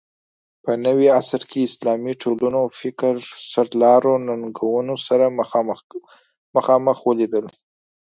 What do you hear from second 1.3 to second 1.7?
کې